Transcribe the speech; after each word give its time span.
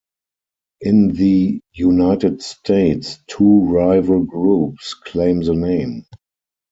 In 0.79 1.09
the 1.09 1.61
United 1.73 2.41
States, 2.41 3.19
two 3.27 3.67
rival 3.69 4.23
groups 4.23 4.95
claim 4.95 5.41
the 5.41 5.53
name. 5.53 6.07